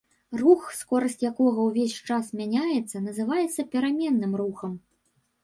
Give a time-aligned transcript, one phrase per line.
[0.41, 4.73] Рух, скорасць якога ўвесь час мяняецца, называецца пераменным рухам.